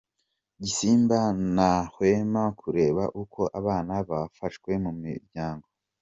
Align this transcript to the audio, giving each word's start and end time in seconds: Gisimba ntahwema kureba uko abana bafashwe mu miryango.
Gisimba 0.63 1.19
ntahwema 1.53 2.43
kureba 2.59 3.03
uko 3.21 3.41
abana 3.59 3.93
bafashwe 4.09 4.71
mu 4.83 4.91
miryango. 5.03 5.67